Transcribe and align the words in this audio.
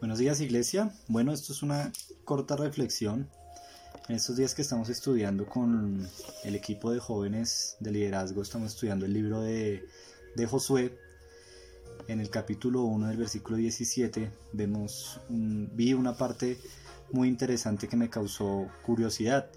Buenos 0.00 0.18
días 0.18 0.40
Iglesia. 0.40 0.94
Bueno, 1.08 1.30
esto 1.30 1.52
es 1.52 1.62
una 1.62 1.92
corta 2.24 2.56
reflexión. 2.56 3.28
En 4.08 4.16
estos 4.16 4.34
días 4.34 4.54
que 4.54 4.62
estamos 4.62 4.88
estudiando 4.88 5.44
con 5.44 6.08
el 6.42 6.54
equipo 6.54 6.90
de 6.90 6.98
jóvenes 6.98 7.76
de 7.80 7.90
liderazgo, 7.90 8.40
estamos 8.40 8.72
estudiando 8.72 9.04
el 9.04 9.12
libro 9.12 9.42
de, 9.42 9.84
de 10.36 10.46
Josué. 10.46 10.98
En 12.08 12.18
el 12.18 12.30
capítulo 12.30 12.84
1 12.84 13.08
del 13.08 13.18
versículo 13.18 13.58
17 13.58 14.30
vemos 14.54 15.20
vi 15.28 15.92
una 15.92 16.16
parte 16.16 16.56
muy 17.12 17.28
interesante 17.28 17.86
que 17.86 17.98
me 17.98 18.08
causó 18.08 18.68
curiosidad. 18.86 19.50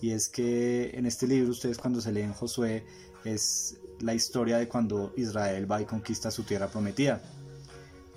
Y 0.00 0.12
es 0.12 0.30
que 0.30 0.92
en 0.94 1.04
este 1.04 1.26
libro 1.26 1.50
ustedes 1.50 1.76
cuando 1.76 2.00
se 2.00 2.12
leen 2.12 2.32
Josué 2.32 2.86
es 3.26 3.76
la 4.00 4.14
historia 4.14 4.56
de 4.56 4.68
cuando 4.68 5.12
Israel 5.18 5.70
va 5.70 5.82
y 5.82 5.84
conquista 5.84 6.30
su 6.30 6.44
tierra 6.44 6.68
prometida. 6.68 7.20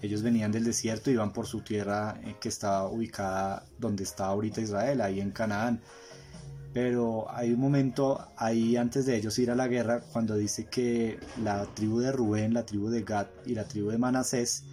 Ellos 0.06 0.22
venían 0.22 0.52
del 0.52 0.64
desierto 0.64 1.10
y 1.10 1.14
iban 1.14 1.34
por 1.34 1.48
su 1.48 1.62
tierra 1.62 2.20
eh, 2.24 2.36
que 2.40 2.50
estaba 2.50 2.88
ubicada 2.88 3.66
donde 3.78 4.04
está 4.04 4.28
ahorita 4.28 4.62
Israel, 4.62 5.02
ahí 5.02 5.20
en 5.20 5.32
Canaán. 5.32 5.82
Pero 6.74 7.26
hay 7.32 7.54
un 7.54 7.60
momento 7.60 8.28
ahí 8.38 8.76
antes 8.76 9.06
de 9.06 9.16
ellos 9.16 9.40
ir 9.40 9.50
a 9.50 9.56
la 9.56 9.68
guerra 9.68 10.02
cuando 10.02 10.36
dice 10.36 10.66
que 10.66 11.20
la 11.42 11.66
tribu 11.74 12.00
de 12.00 12.12
Rubén, 12.12 12.54
la 12.54 12.66
tribu 12.66 12.90
de 12.90 13.04
Gad 13.04 13.28
y 13.46 13.56
la 13.56 13.64
tribu 13.64 13.90
de 13.90 13.98
Manasés 13.98 14.66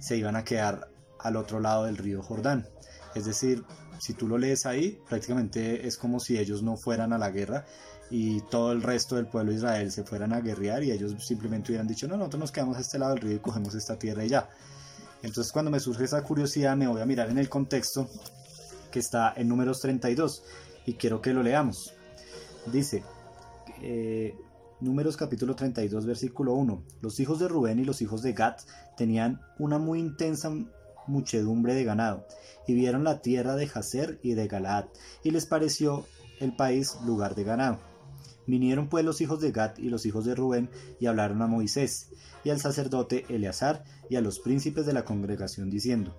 se 0.00 0.16
iban 0.16 0.36
a 0.36 0.44
quedar 0.44 0.90
al 1.20 1.36
otro 1.36 1.60
lado 1.60 1.84
del 1.84 1.96
río 1.96 2.22
Jordán. 2.22 2.66
Es 3.14 3.24
decir, 3.24 3.64
si 3.98 4.14
tú 4.14 4.28
lo 4.28 4.36
lees 4.36 4.66
ahí, 4.66 5.00
prácticamente 5.08 5.86
es 5.86 5.96
como 5.96 6.20
si 6.20 6.38
ellos 6.38 6.62
no 6.62 6.76
fueran 6.76 7.12
a 7.12 7.18
la 7.18 7.30
guerra 7.30 7.64
y 8.10 8.40
todo 8.42 8.72
el 8.72 8.82
resto 8.82 9.16
del 9.16 9.26
pueblo 9.26 9.50
de 9.50 9.58
Israel 9.58 9.92
se 9.92 10.04
fueran 10.04 10.32
a 10.32 10.40
guerrear 10.40 10.82
y 10.82 10.92
ellos 10.92 11.14
simplemente 11.24 11.72
hubieran 11.72 11.86
dicho, 11.86 12.08
no, 12.08 12.16
nosotros 12.16 12.40
nos 12.40 12.52
quedamos 12.52 12.76
a 12.76 12.80
este 12.80 12.98
lado 12.98 13.14
del 13.14 13.22
río 13.22 13.36
y 13.36 13.40
cogemos 13.40 13.74
esta 13.74 13.98
tierra 13.98 14.24
y 14.24 14.28
ya. 14.28 14.48
Entonces 15.22 15.52
cuando 15.52 15.70
me 15.70 15.80
surge 15.80 16.04
esa 16.04 16.22
curiosidad 16.22 16.76
me 16.76 16.86
voy 16.86 17.00
a 17.00 17.06
mirar 17.06 17.28
en 17.30 17.38
el 17.38 17.48
contexto 17.48 18.08
que 18.90 19.00
está 19.00 19.34
en 19.36 19.48
números 19.48 19.80
32 19.80 20.42
y 20.86 20.94
quiero 20.94 21.20
que 21.20 21.34
lo 21.34 21.42
leamos. 21.42 21.92
Dice, 22.72 23.02
eh, 23.82 24.34
números 24.80 25.16
capítulo 25.16 25.54
32 25.54 26.06
versículo 26.06 26.54
1, 26.54 26.82
los 27.02 27.20
hijos 27.20 27.38
de 27.38 27.48
Rubén 27.48 27.78
y 27.78 27.84
los 27.84 28.00
hijos 28.00 28.22
de 28.22 28.32
Gad 28.32 28.56
tenían 28.96 29.40
una 29.58 29.78
muy 29.78 29.98
intensa 29.98 30.50
muchedumbre 31.06 31.74
de 31.74 31.84
ganado 31.84 32.26
y 32.66 32.74
vieron 32.74 33.04
la 33.04 33.20
tierra 33.20 33.56
de 33.56 33.66
Jazer 33.66 34.18
y 34.22 34.34
de 34.34 34.46
Galaad 34.46 34.86
y 35.22 35.30
les 35.30 35.46
pareció 35.46 36.06
el 36.40 36.54
país 36.54 36.96
lugar 37.04 37.34
de 37.34 37.44
ganado. 37.44 37.78
Vinieron 38.48 38.88
pues 38.88 39.04
los 39.04 39.20
hijos 39.20 39.42
de 39.42 39.52
Gad 39.52 39.76
y 39.76 39.90
los 39.90 40.06
hijos 40.06 40.24
de 40.24 40.34
Rubén 40.34 40.70
y 40.98 41.04
hablaron 41.04 41.42
a 41.42 41.46
Moisés 41.46 42.08
y 42.44 42.48
al 42.48 42.58
sacerdote 42.58 43.26
Eleazar 43.28 43.84
y 44.08 44.16
a 44.16 44.22
los 44.22 44.40
príncipes 44.40 44.86
de 44.86 44.94
la 44.94 45.04
congregación 45.04 45.68
diciendo, 45.68 46.16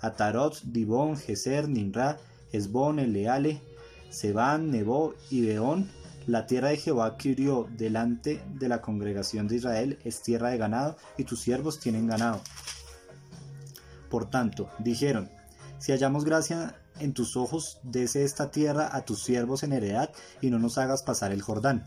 Atarot, 0.00 0.62
Dibón, 0.62 1.16
Geser, 1.16 1.68
Ninra, 1.68 2.18
Esbón, 2.52 3.00
Eleale, 3.00 3.60
Sebán, 4.08 4.70
Nebo 4.70 5.14
y 5.30 5.44
Beón, 5.44 5.90
la 6.28 6.46
tierra 6.46 6.68
de 6.68 6.76
Jehová 6.76 7.16
que 7.16 7.30
hirió 7.30 7.66
delante 7.76 8.40
de 8.54 8.68
la 8.68 8.80
congregación 8.80 9.48
de 9.48 9.56
Israel 9.56 9.98
es 10.04 10.22
tierra 10.22 10.50
de 10.50 10.58
ganado 10.58 10.96
y 11.18 11.24
tus 11.24 11.40
siervos 11.40 11.80
tienen 11.80 12.06
ganado. 12.06 12.40
Por 14.08 14.30
tanto, 14.30 14.70
dijeron, 14.78 15.28
si 15.84 15.92
hallamos 15.92 16.24
gracia 16.24 16.76
en 16.98 17.12
tus 17.12 17.36
ojos, 17.36 17.78
dese 17.82 18.24
esta 18.24 18.50
tierra 18.50 18.88
a 18.96 19.04
tus 19.04 19.22
siervos 19.22 19.64
en 19.64 19.74
heredad 19.74 20.10
y 20.40 20.48
no 20.48 20.58
nos 20.58 20.78
hagas 20.78 21.02
pasar 21.02 21.30
el 21.30 21.42
Jordán. 21.42 21.86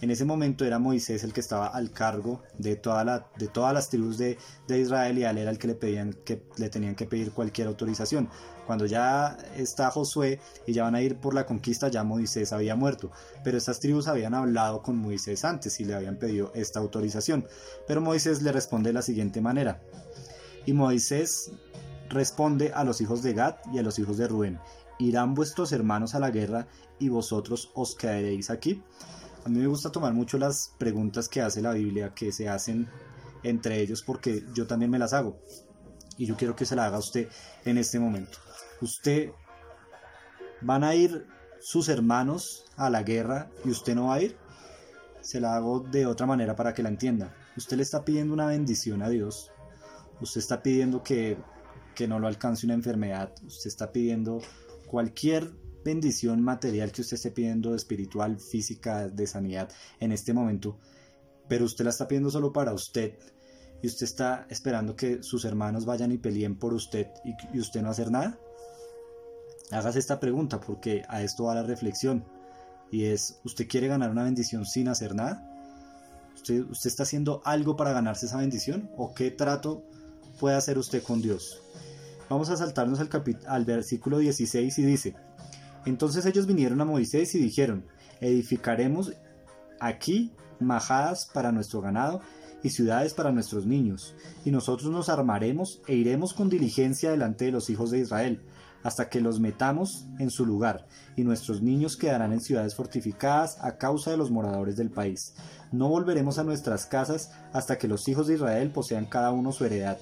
En 0.00 0.10
ese 0.10 0.24
momento 0.24 0.64
era 0.64 0.78
Moisés 0.78 1.22
el 1.22 1.34
que 1.34 1.40
estaba 1.40 1.66
al 1.66 1.90
cargo 1.90 2.42
de, 2.56 2.76
toda 2.76 3.04
la, 3.04 3.26
de 3.36 3.48
todas 3.48 3.74
las 3.74 3.90
tribus 3.90 4.16
de, 4.16 4.38
Israel 4.70 5.18
y 5.18 5.24
él 5.24 5.36
era 5.36 5.50
el 5.50 5.58
que 5.58 5.66
le, 5.66 5.74
pedían, 5.74 6.14
que 6.24 6.44
le 6.56 6.70
tenían 6.70 6.94
que 6.94 7.04
pedir 7.04 7.30
cualquier 7.32 7.66
autorización. 7.66 8.30
Cuando 8.64 8.86
ya 8.86 9.36
está 9.54 9.90
Josué 9.90 10.40
y 10.66 10.72
ya 10.72 10.84
van 10.84 10.94
a 10.94 11.02
ir 11.02 11.18
por 11.18 11.34
la 11.34 11.44
conquista, 11.44 11.88
ya 11.88 12.04
Moisés 12.04 12.54
había 12.54 12.74
muerto. 12.74 13.10
Pero 13.44 13.58
estas 13.58 13.80
tribus 13.80 14.08
habían 14.08 14.32
hablado 14.32 14.80
con 14.80 14.96
Moisés 14.96 15.44
antes 15.44 15.78
y 15.78 15.84
le 15.84 15.94
habían 15.94 16.16
pedido 16.16 16.52
esta 16.54 16.80
autorización. 16.80 17.46
Pero 17.86 18.00
Moisés 18.00 18.40
le 18.40 18.50
responde 18.50 18.88
de 18.88 18.94
la 18.94 19.02
siguiente 19.02 19.42
manera. 19.42 19.82
Y 20.64 20.72
Moisés 20.72 21.50
responde 22.08 22.72
a 22.74 22.84
los 22.84 23.00
hijos 23.00 23.22
de 23.22 23.34
Gad 23.34 23.56
y 23.72 23.78
a 23.78 23.82
los 23.82 23.98
hijos 23.98 24.16
de 24.16 24.28
Rubén, 24.28 24.58
¿irán 24.98 25.34
vuestros 25.34 25.72
hermanos 25.72 26.14
a 26.14 26.20
la 26.20 26.30
guerra 26.30 26.66
y 26.98 27.08
vosotros 27.08 27.70
os 27.74 27.94
quedaréis 27.94 28.50
aquí? 28.50 28.82
A 29.44 29.48
mí 29.48 29.60
me 29.60 29.66
gusta 29.68 29.92
tomar 29.92 30.12
mucho 30.12 30.38
las 30.38 30.72
preguntas 30.76 31.28
que 31.28 31.40
hace 31.40 31.62
la 31.62 31.72
Biblia, 31.72 32.12
que 32.14 32.32
se 32.32 32.48
hacen 32.48 32.88
entre 33.44 33.80
ellos, 33.80 34.02
porque 34.02 34.44
yo 34.54 34.66
también 34.66 34.90
me 34.90 34.98
las 34.98 35.12
hago. 35.12 35.38
Y 36.18 36.26
yo 36.26 36.36
quiero 36.36 36.56
que 36.56 36.66
se 36.66 36.74
la 36.74 36.86
haga 36.86 36.98
usted 36.98 37.28
en 37.64 37.78
este 37.78 38.00
momento. 38.00 38.38
Usted, 38.80 39.30
¿van 40.62 40.82
a 40.82 40.94
ir 40.94 41.26
sus 41.60 41.88
hermanos 41.88 42.64
a 42.76 42.90
la 42.90 43.02
guerra 43.02 43.50
y 43.64 43.70
usted 43.70 43.94
no 43.94 44.06
va 44.06 44.14
a 44.14 44.22
ir? 44.22 44.36
Se 45.20 45.40
la 45.40 45.54
hago 45.54 45.80
de 45.80 46.06
otra 46.06 46.26
manera 46.26 46.56
para 46.56 46.74
que 46.74 46.82
la 46.82 46.88
entienda. 46.88 47.34
Usted 47.56 47.76
le 47.76 47.82
está 47.84 48.04
pidiendo 48.04 48.34
una 48.34 48.46
bendición 48.46 49.02
a 49.02 49.08
Dios. 49.08 49.52
Usted 50.20 50.40
está 50.40 50.62
pidiendo 50.62 51.02
que 51.02 51.36
que 51.96 52.06
no 52.06 52.20
lo 52.20 52.28
alcance 52.28 52.66
una 52.66 52.74
enfermedad, 52.74 53.32
usted 53.44 53.66
está 53.66 53.90
pidiendo 53.90 54.40
cualquier 54.86 55.50
bendición 55.84 56.42
material 56.42 56.92
que 56.92 57.00
usted 57.00 57.16
esté 57.16 57.30
pidiendo, 57.30 57.74
espiritual, 57.74 58.38
física, 58.38 59.08
de 59.08 59.26
sanidad 59.26 59.68
en 59.98 60.12
este 60.12 60.32
momento, 60.32 60.78
pero 61.48 61.64
usted 61.64 61.84
la 61.84 61.90
está 61.90 62.06
pidiendo 62.06 62.30
solo 62.30 62.52
para 62.52 62.72
usted 62.72 63.14
y 63.82 63.86
usted 63.86 64.04
está 64.04 64.46
esperando 64.50 64.94
que 64.94 65.22
sus 65.22 65.44
hermanos 65.44 65.86
vayan 65.86 66.12
y 66.12 66.18
peleen 66.18 66.58
por 66.58 66.74
usted 66.74 67.08
y, 67.24 67.58
usted 67.58 67.82
no 67.82 67.90
hacer 67.90 68.10
nada. 68.10 68.38
Hágase 69.70 69.98
esta 69.98 70.20
pregunta 70.20 70.60
porque 70.60 71.02
a 71.08 71.22
esto 71.22 71.44
va 71.44 71.54
la 71.54 71.62
reflexión 71.62 72.24
y 72.90 73.06
es, 73.06 73.40
¿usted 73.44 73.66
quiere 73.66 73.88
ganar 73.88 74.10
una 74.10 74.24
bendición 74.24 74.66
sin 74.66 74.88
hacer 74.88 75.14
nada? 75.14 75.50
¿Usted, 76.34 76.60
usted 76.70 76.88
está 76.88 77.04
haciendo 77.04 77.40
algo 77.44 77.76
para 77.76 77.92
ganarse 77.92 78.26
esa 78.26 78.36
bendición? 78.36 78.90
¿O 78.96 79.14
qué 79.14 79.30
trato 79.30 79.82
puede 80.38 80.56
hacer 80.56 80.78
usted 80.78 81.02
con 81.02 81.20
Dios? 81.22 81.62
Vamos 82.28 82.50
a 82.50 82.56
saltarnos 82.56 83.00
al, 83.00 83.08
al 83.46 83.64
versículo 83.64 84.18
16 84.18 84.78
y 84.78 84.84
dice, 84.84 85.14
entonces 85.84 86.26
ellos 86.26 86.46
vinieron 86.46 86.80
a 86.80 86.84
Moisés 86.84 87.34
y 87.34 87.38
dijeron, 87.38 87.84
edificaremos 88.20 89.12
aquí 89.80 90.32
majadas 90.58 91.26
para 91.32 91.52
nuestro 91.52 91.80
ganado 91.80 92.20
y 92.62 92.70
ciudades 92.70 93.14
para 93.14 93.32
nuestros 93.32 93.66
niños, 93.66 94.14
y 94.44 94.50
nosotros 94.50 94.90
nos 94.90 95.08
armaremos 95.08 95.80
e 95.86 95.94
iremos 95.94 96.34
con 96.34 96.48
diligencia 96.48 97.10
delante 97.10 97.44
de 97.44 97.52
los 97.52 97.70
hijos 97.70 97.90
de 97.90 98.00
Israel, 98.00 98.40
hasta 98.86 99.08
que 99.08 99.20
los 99.20 99.40
metamos 99.40 100.06
en 100.18 100.30
su 100.30 100.46
lugar, 100.46 100.86
y 101.16 101.24
nuestros 101.24 101.60
niños 101.60 101.96
quedarán 101.96 102.32
en 102.32 102.40
ciudades 102.40 102.74
fortificadas 102.74 103.58
a 103.60 103.78
causa 103.78 104.12
de 104.12 104.16
los 104.16 104.30
moradores 104.30 104.76
del 104.76 104.90
país. 104.90 105.34
No 105.72 105.88
volveremos 105.88 106.38
a 106.38 106.44
nuestras 106.44 106.86
casas 106.86 107.32
hasta 107.52 107.78
que 107.78 107.88
los 107.88 108.06
hijos 108.08 108.28
de 108.28 108.34
Israel 108.34 108.70
posean 108.70 109.06
cada 109.06 109.32
uno 109.32 109.52
su 109.52 109.64
heredad 109.64 109.98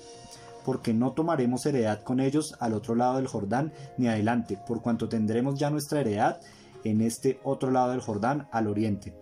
porque 0.64 0.94
no 0.94 1.12
tomaremos 1.12 1.66
heredad 1.66 2.02
con 2.02 2.20
ellos 2.20 2.56
al 2.58 2.72
otro 2.72 2.94
lado 2.94 3.16
del 3.16 3.26
Jordán 3.26 3.72
ni 3.98 4.08
adelante, 4.08 4.58
por 4.66 4.80
cuanto 4.80 5.10
tendremos 5.10 5.58
ya 5.58 5.68
nuestra 5.68 6.00
heredad 6.00 6.40
en 6.84 7.02
este 7.02 7.38
otro 7.44 7.70
lado 7.70 7.90
del 7.90 8.00
Jordán 8.00 8.48
al 8.50 8.66
oriente. 8.66 9.14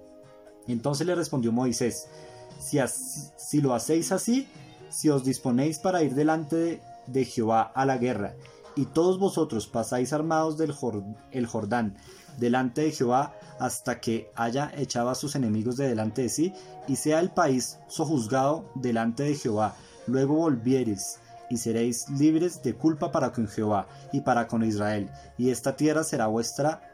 Entonces 0.69 1.07
le 1.07 1.17
respondió 1.17 1.51
Moisés, 1.51 2.09
si, 2.61 2.79
si 3.37 3.61
lo 3.61 3.75
hacéis 3.75 4.13
así, 4.13 4.47
si 4.89 5.09
os 5.09 5.25
disponéis 5.25 5.79
para 5.79 6.03
ir 6.03 6.15
delante 6.15 6.81
de, 7.07 7.25
Jehová 7.25 7.63
a 7.75 7.85
la 7.87 7.99
guerra, 7.99 8.35
y 8.77 8.87
todos 8.87 9.19
vosotros 9.19 9.67
pasáis 9.67 10.13
armados 10.13 10.59
del 10.59 10.75
el 11.31 11.47
Jordán 11.47 11.97
delante 12.39 12.83
de 12.83 12.93
Jehová 12.93 13.35
hasta 13.59 14.01
que 14.01 14.31
haya 14.35 14.73
echado 14.77 15.11
a 15.11 15.15
sus 15.15 15.35
enemigos 15.35 15.77
de 15.77 15.89
delante 15.89 16.23
de 16.23 16.29
sí, 16.29 16.55
y 16.89 16.97
sea 16.97 17.21
el 17.21 17.31
país 17.31 17.79
sojuzgado 17.89 18.65
delante 18.75 19.23
de 19.23 19.35
Jehová, 19.35 19.77
luego 20.07 20.35
volviereis 20.35 21.19
y 21.51 21.59
seréis 21.59 22.09
libres 22.09 22.63
de 22.63 22.75
culpa 22.75 23.13
para 23.13 23.33
con 23.33 23.47
Jehová 23.47 23.87
y 24.13 24.23
para 24.23 24.47
con 24.49 24.65
Israel, 24.65 25.11
y 25.37 25.51
esta 25.51 25.77
tierra 25.77 26.03
será 26.03 26.27
vuestra 26.27 26.91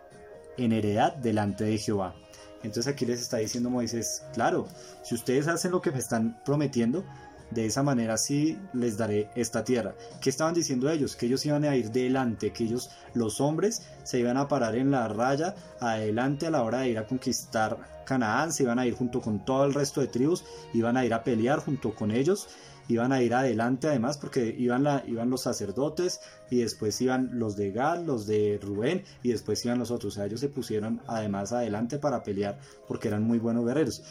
en 0.57 0.73
heredad 0.73 1.15
delante 1.15 1.65
de 1.65 1.79
Jehová. 1.79 2.15
Entonces 2.63 2.93
aquí 2.93 3.07
les 3.07 3.21
está 3.21 3.37
diciendo 3.37 3.71
Moisés, 3.71 4.25
claro, 4.35 4.67
si 5.05 5.15
ustedes 5.15 5.47
hacen 5.47 5.71
lo 5.71 5.81
que 5.81 5.93
me 5.93 5.99
están 5.99 6.43
prometiendo, 6.45 7.05
de 7.51 7.67
esa 7.67 7.83
manera 7.83 8.17
sí 8.17 8.59
les 8.73 8.97
daré 8.97 9.31
esta 9.35 9.65
tierra. 9.65 9.95
¿Qué 10.21 10.31
estaban 10.31 10.55
diciendo 10.55 10.91
ellos? 10.91 11.17
Que 11.17 11.27
ellos 11.27 11.45
iban 11.47 11.65
a 11.65 11.77
ir 11.77 11.91
delante, 11.91 12.53
que 12.53 12.65
ellos, 12.65 12.91
los 13.15 13.41
hombres, 13.41 13.83
se 14.05 14.19
iban 14.19 14.37
a 14.37 14.49
parar 14.49 14.77
en 14.77 14.91
la 14.91 15.09
raya 15.09 15.55
adelante 15.81 16.47
a 16.47 16.51
la 16.51 16.63
hora 16.63 16.81
de 16.81 16.91
ir 16.91 16.99
a 16.99 17.07
conquistar 17.07 18.05
Canaán, 18.05 18.53
se 18.53 18.63
iban 18.63 18.79
a 18.79 18.87
ir 18.87 18.95
junto 18.95 19.21
con 19.21 19.45
todo 19.45 19.65
el 19.65 19.75
resto 19.75 20.01
de 20.01 20.09
tribus, 20.09 20.45
iban 20.73 20.97
a 20.97 21.05
ir 21.05 21.13
a 21.13 21.25
pelear 21.25 21.61
junto 21.61 21.95
con 21.95 22.11
ellos 22.11 22.49
iban 22.89 23.13
a 23.13 23.23
ir 23.23 23.35
adelante 23.35 23.87
además 23.87 24.19
porque 24.19 24.55
iban, 24.59 24.87
iban 25.07 25.31
los 25.31 25.43
sacerdotes 25.43 26.21
y 26.51 26.61
después 26.61 27.01
iban 27.01 27.39
los 27.39 27.57
de 27.57 27.71
Gad, 27.71 28.05
los 28.05 28.27
de 28.27 28.59
Rubén 28.63 29.05
y 29.23 29.31
después 29.31 29.65
iban 29.65 29.79
los 29.79 29.91
otros. 29.91 30.15
O 30.15 30.17
sea, 30.17 30.27
ellos 30.27 30.41
se 30.41 30.49
pusieron 30.49 31.01
además 31.07 31.53
adelante 31.53 31.99
para 31.99 32.23
pelear 32.23 32.59
porque 32.87 33.09
eran 33.09 33.23
muy 33.23 33.39
buenos 33.39 33.67
guerreros. 33.67 34.03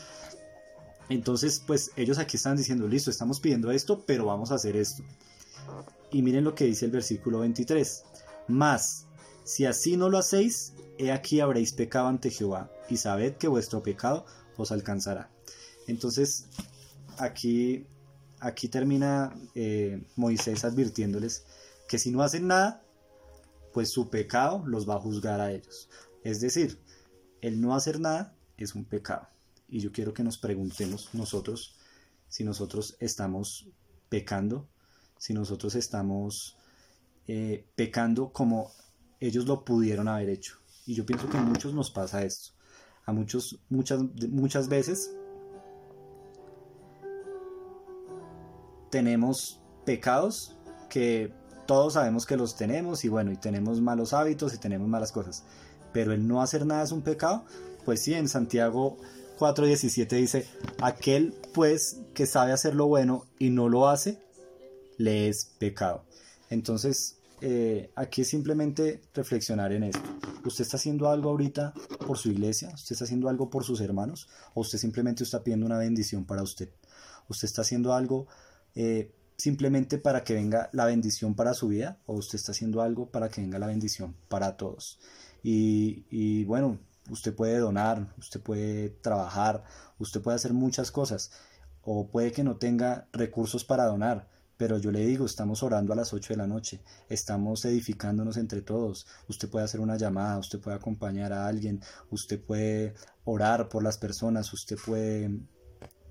Entonces, 1.10 1.62
pues 1.66 1.92
ellos 1.96 2.18
aquí 2.18 2.38
están 2.38 2.58
diciendo, 2.58 2.88
listo, 2.88 3.10
estamos 3.10 3.40
pidiendo 3.40 3.72
esto, 3.72 4.04
pero 4.06 4.26
vamos 4.26 4.52
a 4.52 4.56
hacer 4.56 4.76
esto. 4.76 5.04
Y 6.12 6.22
miren 6.22 6.44
lo 6.44 6.56
que 6.56 6.66
dice 6.66 6.86
el 6.86 6.92
versículo 6.92 7.40
23. 7.40 8.04
Mas, 8.48 9.06
si 9.44 9.66
así 9.66 9.98
no 9.98 10.10
lo 10.10 10.18
hacéis, 10.18 10.74
he 10.98 11.12
aquí 11.12 11.40
habréis 11.40 11.74
pecado 11.74 12.08
ante 12.08 12.30
Jehová, 12.30 12.72
y 12.90 12.98
sabed 12.98 13.36
que 13.38 13.48
vuestro 13.48 13.84
pecado 13.84 14.26
os 14.58 14.72
alcanzará. 14.72 15.30
Entonces, 15.88 16.48
aquí, 17.18 17.86
aquí 18.40 18.68
termina 18.68 19.34
eh, 19.56 20.04
Moisés 20.16 20.66
advirtiéndoles 20.66 21.46
que 21.88 22.00
si 22.00 22.12
no 22.12 22.22
hacen 22.22 22.48
nada, 22.48 22.84
pues 23.74 23.92
su 23.92 24.10
pecado 24.10 24.64
los 24.66 24.88
va 24.88 24.96
a 24.96 25.00
juzgar 25.00 25.40
a 25.40 25.52
ellos. 25.52 25.90
Es 26.24 26.42
decir, 26.42 26.80
el 27.42 27.62
no 27.62 27.76
hacer 27.76 28.00
nada 28.00 28.36
es 28.58 28.76
un 28.76 28.84
pecado. 28.86 29.28
Y 29.68 29.80
yo 29.80 29.92
quiero 29.92 30.14
que 30.14 30.24
nos 30.24 30.38
preguntemos 30.38 31.10
nosotros 31.14 31.76
si 32.30 32.44
nosotros 32.44 32.96
estamos 33.00 33.68
pecando, 34.10 34.68
si 35.18 35.34
nosotros 35.34 35.76
estamos 35.76 36.58
eh, 37.28 37.66
pecando 37.76 38.32
como 38.32 38.72
ellos 39.20 39.46
lo 39.46 39.66
pudieron 39.66 40.08
haber 40.08 40.30
hecho. 40.30 40.58
Y 40.86 40.94
yo 40.94 41.06
pienso 41.06 41.30
que 41.30 41.38
a 41.38 41.42
muchos 41.42 41.74
nos 41.74 41.92
pasa 41.92 42.24
esto. 42.24 42.52
A 43.06 43.14
muchos, 43.14 43.60
muchas, 43.70 44.02
muchas 44.30 44.68
veces 44.70 45.12
tenemos 48.90 49.62
pecados 49.86 50.56
que 50.90 51.34
todos 51.66 51.94
sabemos 51.94 52.26
que 52.26 52.38
los 52.38 52.56
tenemos 52.56 53.04
y 53.04 53.10
bueno, 53.10 53.32
y 53.32 53.38
tenemos 53.38 53.82
malos 53.82 54.14
hábitos 54.14 54.54
y 54.54 54.58
tenemos 54.58 54.88
malas 54.88 55.12
cosas. 55.12 55.44
Pero 55.92 56.14
el 56.14 56.28
no 56.28 56.42
hacer 56.42 56.66
nada 56.66 56.84
es 56.84 56.92
un 56.92 57.02
pecado. 57.02 57.46
Pues 57.86 58.04
sí, 58.04 58.14
en 58.14 58.30
Santiago 58.30 58.98
4.17 59.38 60.08
dice, 60.16 60.48
aquel 60.82 61.34
pues 61.54 61.98
que 62.14 62.26
sabe 62.26 62.52
hacer 62.52 62.76
lo 62.76 62.88
bueno 62.88 63.26
y 63.40 63.50
no 63.50 63.70
lo 63.70 63.88
hace, 63.88 64.20
le 64.98 65.30
es 65.30 65.52
pecado. 65.60 66.04
Entonces, 66.50 67.18
eh, 67.42 67.92
aquí 67.96 68.22
es 68.22 68.30
simplemente 68.30 69.02
reflexionar 69.14 69.72
en 69.72 69.84
esto. 69.84 70.02
¿Usted 70.44 70.64
está 70.64 70.78
haciendo 70.78 71.10
algo 71.10 71.30
ahorita 71.30 71.74
por 72.06 72.18
su 72.18 72.32
iglesia? 72.32 72.72
¿Usted 72.74 72.94
está 72.94 73.06
haciendo 73.06 73.30
algo 73.30 73.50
por 73.50 73.64
sus 73.64 73.80
hermanos? 73.82 74.28
¿O 74.54 74.62
usted 74.62 74.80
simplemente 74.80 75.24
está 75.24 75.44
pidiendo 75.44 75.66
una 75.66 75.78
bendición 75.78 76.26
para 76.26 76.42
usted? 76.42 76.70
¿Usted 77.28 77.46
está 77.46 77.62
haciendo 77.62 77.94
algo 77.94 78.28
eh, 78.76 79.12
simplemente 79.36 80.00
para 80.00 80.24
que 80.24 80.34
venga 80.34 80.70
la 80.74 80.86
bendición 80.86 81.36
para 81.36 81.54
su 81.54 81.68
vida? 81.68 82.00
¿O 82.06 82.16
usted 82.16 82.38
está 82.38 82.54
haciendo 82.54 82.82
algo 82.82 83.10
para 83.10 83.30
que 83.30 83.42
venga 83.42 83.60
la 83.60 83.68
bendición 83.68 84.16
para 84.30 84.58
todos? 84.58 85.00
Y, 85.44 86.06
y 86.10 86.44
bueno, 86.46 86.80
usted 87.10 87.36
puede 87.36 87.58
donar, 87.58 88.14
usted 88.18 88.42
puede 88.42 88.90
trabajar, 88.90 89.64
usted 90.00 90.22
puede 90.22 90.36
hacer 90.36 90.54
muchas 90.54 90.92
cosas. 90.92 91.32
O 91.82 92.10
puede 92.10 92.32
que 92.32 92.44
no 92.44 92.58
tenga 92.58 93.08
recursos 93.14 93.64
para 93.64 93.86
donar 93.86 94.28
pero 94.58 94.80
yo 94.80 94.92
le 94.92 95.06
digo, 95.06 95.26
estamos 95.26 95.62
orando 95.62 95.94
a 95.94 95.96
las 95.96 96.14
8 96.14 96.34
de 96.34 96.38
la 96.38 96.48
noche, 96.48 96.82
estamos 97.10 97.64
edificándonos 97.64 98.38
entre 98.38 98.62
todos. 98.62 99.06
Usted 99.30 99.50
puede 99.50 99.66
hacer 99.66 99.80
una 99.80 99.98
llamada, 99.98 100.40
usted 100.40 100.60
puede 100.60 100.76
acompañar 100.76 101.32
a 101.32 101.48
alguien, 101.48 101.82
usted 102.10 102.44
puede 102.44 102.96
orar 103.24 103.70
por 103.70 103.84
las 103.84 104.00
personas, 104.00 104.52
usted 104.52 104.78
puede 104.84 105.40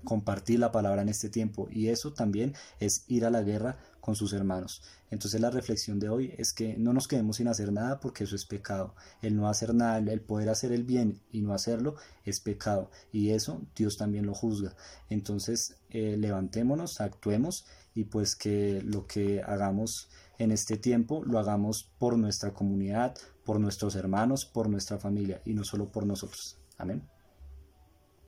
compartir 0.03 0.59
la 0.59 0.71
palabra 0.71 1.01
en 1.01 1.09
este 1.09 1.29
tiempo. 1.29 1.67
Y 1.71 1.87
eso 1.87 2.13
también 2.13 2.53
es 2.79 3.03
ir 3.07 3.25
a 3.25 3.29
la 3.29 3.41
guerra 3.41 3.77
con 4.07 4.15
sus 4.15 4.31
hermanos. 4.31 4.81
Entonces 5.11 5.41
la 5.41 5.49
reflexión 5.49 5.99
de 5.99 6.07
hoy 6.07 6.33
es 6.37 6.53
que 6.53 6.77
no 6.77 6.93
nos 6.93 7.09
quedemos 7.09 7.37
sin 7.37 7.49
hacer 7.49 7.71
nada 7.73 7.99
porque 7.99 8.23
eso 8.23 8.35
es 8.35 8.45
pecado. 8.45 8.95
El 9.21 9.35
no 9.35 9.49
hacer 9.49 9.73
nada, 9.73 9.97
el 9.97 10.21
poder 10.21 10.47
hacer 10.47 10.71
el 10.71 10.83
bien 10.83 11.21
y 11.31 11.41
no 11.41 11.53
hacerlo 11.53 11.95
es 12.23 12.39
pecado. 12.39 12.89
Y 13.11 13.31
eso 13.31 13.61
Dios 13.75 13.97
también 13.97 14.25
lo 14.25 14.33
juzga. 14.33 14.75
Entonces 15.09 15.75
eh, 15.89 16.15
levantémonos, 16.17 17.01
actuemos 17.01 17.65
y 17.95 18.05
pues 18.05 18.35
que 18.35 18.81
lo 18.81 19.07
que 19.07 19.41
hagamos 19.41 20.09
en 20.37 20.51
este 20.51 20.77
tiempo 20.77 21.23
lo 21.25 21.39
hagamos 21.39 21.91
por 21.97 22.17
nuestra 22.17 22.53
comunidad, 22.53 23.15
por 23.43 23.59
nuestros 23.59 23.95
hermanos, 23.95 24.45
por 24.45 24.69
nuestra 24.69 24.99
familia 24.99 25.41
y 25.45 25.53
no 25.53 25.63
solo 25.63 25.91
por 25.91 26.05
nosotros. 26.05 26.57
Amén. 26.77 27.16